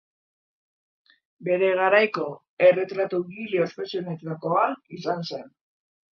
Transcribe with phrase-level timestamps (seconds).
[1.47, 2.25] Bere garaiko
[2.69, 4.67] erretratugile ospetsuenetakoa
[5.01, 5.47] izan zen.